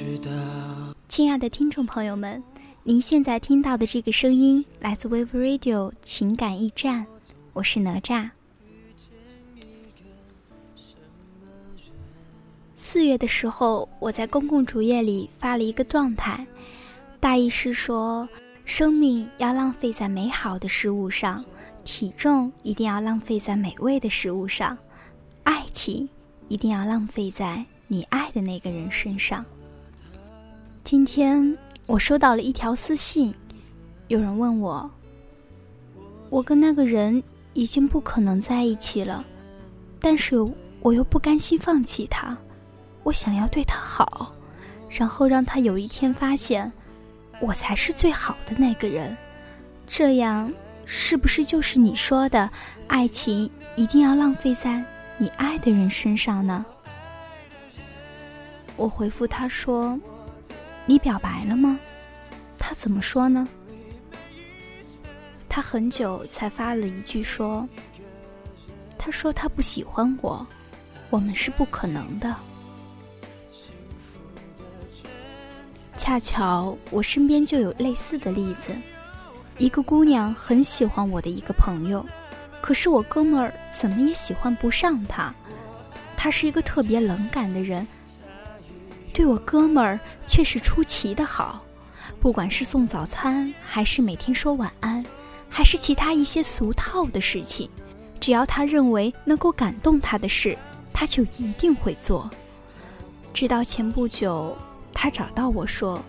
[0.00, 0.30] 知道
[1.08, 2.42] 亲爱的听众朋友们，
[2.84, 7.04] 您现在听到的这个声音来自 Wave Radio 情感驿站，
[7.52, 8.30] 我是哪吒。
[12.76, 16.46] 四月的时候，我在公共主页里发了一个状态，
[17.20, 18.26] 大意是说，
[18.64, 21.44] 生命要浪费在美好的事物上，
[21.84, 24.78] 体重一定要浪费在美味的食物上，
[25.42, 26.08] 爱情
[26.48, 29.44] 一定要浪费在你爱的那个人身上。
[30.90, 33.32] 今天我收到了一条私信，
[34.08, 34.90] 有人问我
[36.28, 39.24] ：“我跟那个人已经不可能在一起了，
[40.00, 40.34] 但是
[40.80, 42.36] 我又不甘心放弃他，
[43.04, 44.34] 我想要对他好，
[44.88, 46.72] 然后让他有一天发现
[47.40, 49.16] 我才是最好的那个人。
[49.86, 50.52] 这样
[50.86, 52.50] 是不是就是你说的
[52.88, 54.82] 爱情一定要浪费在
[55.18, 56.66] 你爱的人身上呢？”
[58.74, 59.96] 我回复他说。
[60.90, 61.78] 你表白了吗？
[62.58, 63.46] 他怎么说呢？
[65.48, 67.68] 他很久才发了一句说
[68.98, 70.44] ：“他说他不喜欢我，
[71.08, 72.34] 我们是不可能的。”
[75.96, 78.74] 恰巧我身边就有类似的例子，
[79.58, 82.04] 一个姑娘很喜欢我的一个朋友，
[82.60, 85.32] 可是我哥们儿怎么也喜欢不上她。
[86.16, 87.86] 他是一个特别冷感的人。
[89.20, 91.62] 对我哥们儿却是出奇的好，
[92.22, 95.04] 不管是送早餐，还是每天说晚安，
[95.46, 97.68] 还是其他一些俗套的事情，
[98.18, 100.56] 只要他认为能够感动他的事，
[100.94, 102.30] 他就一定会做。
[103.34, 104.56] 直到前不久，
[104.94, 106.02] 他找到我说，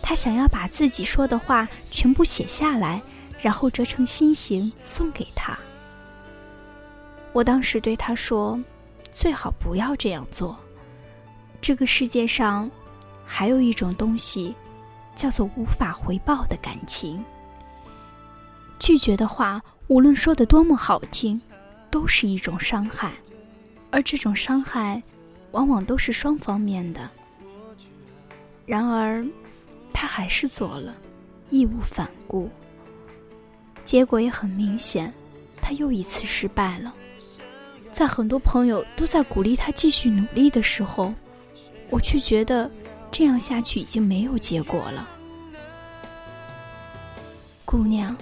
[0.00, 3.02] 他想要把自己说的话全部写下来，
[3.40, 5.58] 然后折成心形送给他。
[7.32, 8.56] 我当时对他说，
[9.12, 10.56] 最好不要这样做。
[11.66, 12.70] 这个世界上，
[13.24, 14.54] 还有一种东西，
[15.16, 17.24] 叫做无法回报的感情。
[18.78, 21.42] 拒绝的话，无论说的多么好听，
[21.90, 23.10] 都是一种伤害，
[23.90, 25.02] 而这种伤害，
[25.50, 27.10] 往往都是双方面的。
[28.64, 29.26] 然而，
[29.92, 30.94] 他还是做了，
[31.50, 32.48] 义无反顾。
[33.84, 35.12] 结果也很明显，
[35.60, 36.94] 他又一次失败了。
[37.90, 41.12] 在很多朋友都在鼓励他继续努力的时候。
[41.90, 42.70] 我却觉得，
[43.10, 45.08] 这样下去已经没有结果了。
[47.64, 48.16] 姑娘，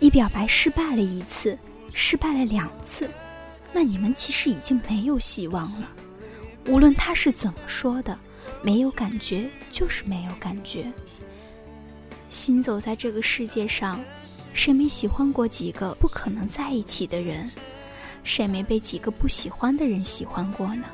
[0.00, 1.58] 你表白失败了一次，
[1.92, 3.08] 失败了两次，
[3.72, 5.88] 那你们其实已经没有希望了。
[6.66, 8.18] 无论他是怎么说的，
[8.62, 10.90] 没有感觉就是没有感觉。
[12.30, 14.02] 行走在这个世界上，
[14.54, 17.50] 谁没喜欢过几个不可能在一起的人？
[18.24, 20.84] 谁没被几个不喜欢的人喜欢过呢？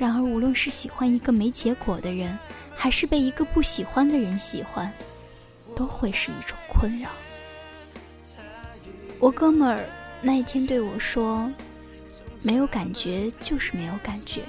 [0.00, 2.38] 然而，无论是喜欢一个没结果的人，
[2.74, 4.90] 还是被一个不喜欢的人喜欢，
[5.76, 7.10] 都会是一种困扰。
[9.18, 9.84] 我哥们儿
[10.22, 11.52] 那一天对我说
[12.40, 14.40] ：“没有感觉就是没有感觉。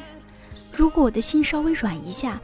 [0.73, 2.39] 如果我的心稍微软一下，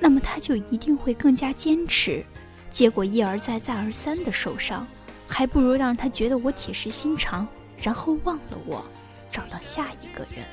[0.00, 2.26] 那么他就一定会更加坚持。
[2.72, 4.84] 结果一而再、再而三的受伤，
[5.28, 8.84] 还不如让他觉得我铁石心肠，然后忘了我，
[9.30, 10.44] 找到下一个人。”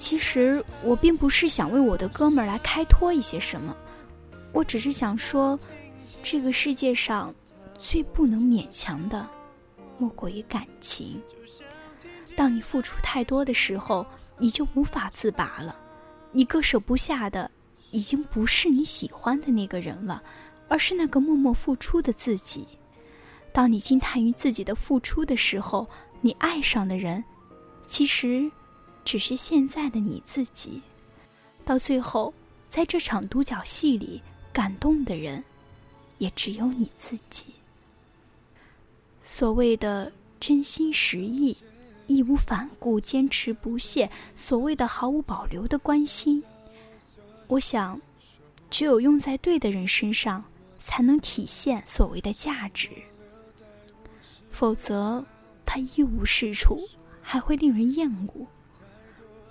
[0.00, 3.76] 其实我并不是想为我的哥们儿来开脱一些什么，
[4.50, 5.58] 我只是想说，
[6.22, 7.32] 这个世界上
[7.78, 9.28] 最不能勉强的，
[9.98, 11.20] 莫过于感情。
[12.34, 14.04] 当你付出太多的时候，
[14.38, 15.76] 你就无法自拔了，
[16.32, 17.50] 你割舍不下的，
[17.90, 20.22] 已经不是你喜欢的那个人了，
[20.66, 22.66] 而是那个默默付出的自己。
[23.52, 25.86] 当你惊叹于自己的付出的时候，
[26.22, 27.22] 你爱上的人，
[27.84, 28.50] 其实。
[29.04, 30.82] 只是现在的你自己，
[31.64, 32.32] 到最后，
[32.68, 35.42] 在这场独角戏里，感动的人，
[36.18, 37.46] 也只有你自己。
[39.22, 41.56] 所谓的真心实意、
[42.06, 46.42] 义无反顾、坚持不懈，所谓的毫无保留的关心，
[47.46, 48.00] 我想，
[48.70, 50.44] 只有用在对的人身上，
[50.78, 52.90] 才能体现所谓的价值。
[54.50, 55.24] 否则，
[55.64, 56.80] 它一无是处，
[57.22, 58.46] 还会令人厌恶。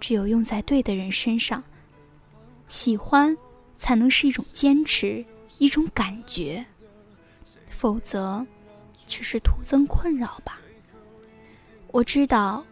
[0.10, 1.64] 只有用在对的人身上，
[2.68, 3.38] 喜欢
[3.78, 5.24] 才能是一种坚持，
[5.60, 6.66] 一种感觉。
[7.70, 8.44] 否则，
[9.06, 10.60] 只是徒增困扰吧。
[11.92, 12.66] 我知道，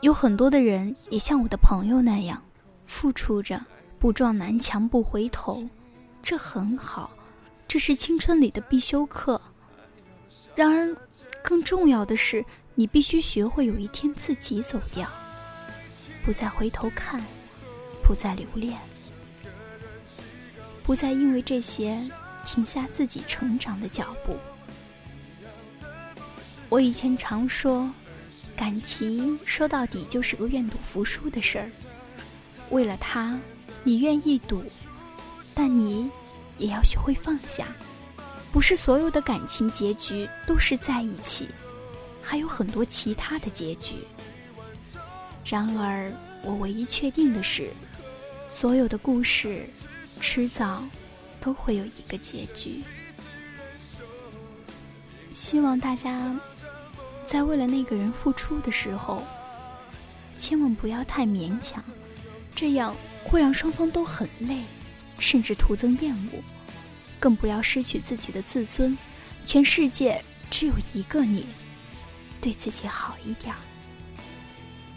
[0.00, 2.40] 有很多的人也像我的朋友那样，
[2.84, 3.60] 付出着，
[3.98, 5.68] 不撞南墙不回头，
[6.22, 7.10] 这很好，
[7.66, 9.42] 这是青春里的必修课。
[10.54, 10.96] 然而，
[11.42, 12.44] 更重要的是，
[12.76, 15.10] 你必须学会有一天自己走掉。
[16.26, 17.22] 不再回头看，
[18.02, 18.76] 不再留恋，
[20.82, 21.96] 不再因为这些
[22.44, 24.36] 停下自己成长的脚步。
[26.68, 27.88] 我以前常说，
[28.56, 31.70] 感情说到底就是个愿赌服输的事儿。
[32.70, 33.38] 为了他，
[33.84, 34.64] 你愿意赌，
[35.54, 36.10] 但你
[36.58, 37.68] 也要学会放下。
[38.50, 41.48] 不是所有的感情结局都是在一起，
[42.20, 43.98] 还有很多其他的结局。
[45.48, 46.12] 然而，
[46.42, 47.72] 我唯一确定的是，
[48.48, 49.68] 所有的故事，
[50.20, 50.82] 迟早
[51.40, 52.82] 都会有一个结局。
[55.32, 56.38] 希望大家。
[57.24, 59.20] 在为了那个人付出的时候，
[60.38, 61.82] 千万不要太勉强，
[62.54, 62.94] 这样
[63.24, 64.62] 会让双方都很累，
[65.18, 66.38] 甚至徒增厌恶。
[67.18, 68.96] 更不要失去自己的自尊。
[69.44, 71.46] 全世界只有一个你，
[72.40, 73.52] 对自己好一点。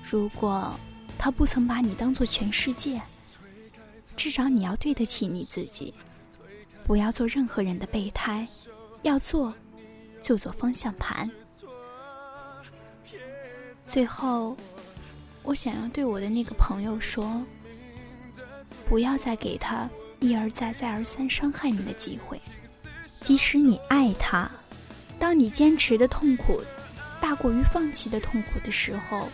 [0.09, 0.73] 如果
[1.19, 3.00] 他不曾把你当做全世界，
[4.17, 5.94] 至少你要对得起你自己。
[6.83, 8.47] 不要做任何人的备胎，
[9.03, 9.53] 要做
[10.19, 11.29] 就做方向盘。
[13.85, 14.57] 最后，
[15.44, 17.45] 我想要对我的那个朋友说：
[18.85, 19.88] 不要再给他
[20.19, 22.41] 一而再、再而三伤害你的机会。
[23.21, 24.50] 即使你爱他，
[25.19, 26.61] 当你坚持的痛苦
[27.21, 29.29] 大过于放弃的痛苦的时候，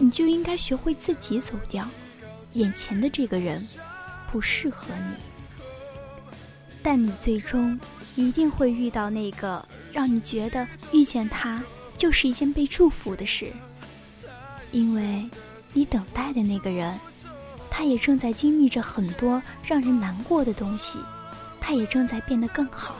[0.00, 1.86] 你就应该学会自己走掉。
[2.54, 3.64] 眼前的这个人
[4.32, 5.14] 不适合你，
[6.82, 7.78] 但你最终
[8.16, 11.62] 一定会遇到那个让你觉得遇见他。
[11.96, 13.52] 就是一件被祝福的事，
[14.72, 15.28] 因为
[15.74, 16.98] 你等待的那个人，
[17.70, 20.98] 他也正在经历着很多让人难过的东西，
[21.60, 22.96] 他也正在变得更好。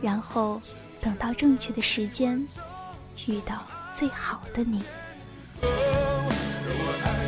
[0.00, 0.62] 然后
[1.00, 2.46] 等到正确的时间，
[3.26, 4.84] 遇到最好的你。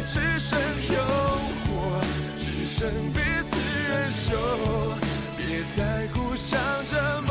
[0.07, 0.59] 只剩
[0.93, 0.99] 诱
[1.67, 2.01] 惑
[2.37, 3.21] 只剩彼
[3.51, 3.57] 此
[3.89, 4.35] 忍受
[5.37, 7.30] 别再互相折磨。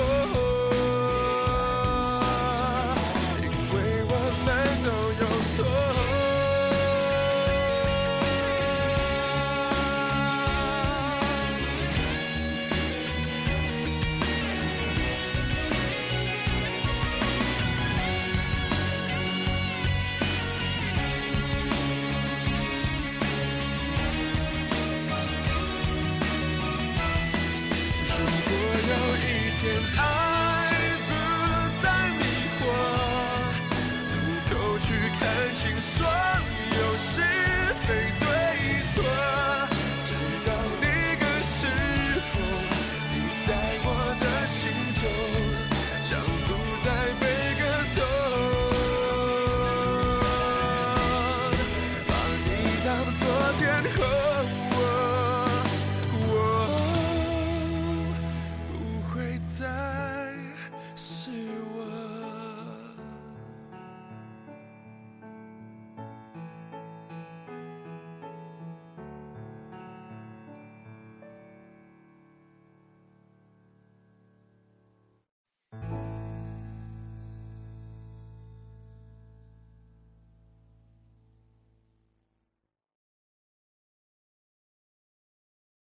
[53.57, 54.18] 天河